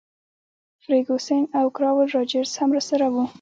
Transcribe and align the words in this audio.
فرګوسن 0.83 1.43
او 1.59 1.65
کراول 1.75 2.07
راجرز 2.17 2.51
هم 2.59 2.69
راسره 2.75 3.07
وو. 3.13 3.25